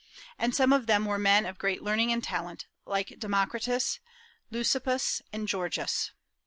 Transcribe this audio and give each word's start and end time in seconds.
And 0.39 0.55
some 0.55 0.73
of 0.73 0.87
them 0.87 1.05
were 1.05 1.19
men 1.19 1.45
of 1.45 1.59
great 1.59 1.83
learning 1.83 2.11
and 2.11 2.23
talent, 2.23 2.65
like 2.87 3.19
Democritus, 3.19 3.99
Leucippus, 4.51 5.21
and 5.31 5.47
Gorgias. 5.47 6.09